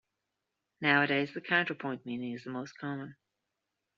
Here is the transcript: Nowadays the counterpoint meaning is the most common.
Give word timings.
Nowadays 0.81 1.31
the 1.35 1.41
counterpoint 1.41 2.07
meaning 2.07 2.33
is 2.33 2.43
the 2.43 2.49
most 2.49 2.75
common. 2.75 3.17